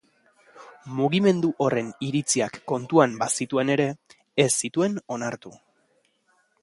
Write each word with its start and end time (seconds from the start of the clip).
Mugimendu 0.99 1.51
horren 1.65 1.91
iritziak 2.07 2.57
kontuan 2.71 3.13
bazituen 3.21 3.73
ere, 3.75 3.87
ez 4.47 4.51
zituen 4.63 4.97
onartu. 5.19 5.55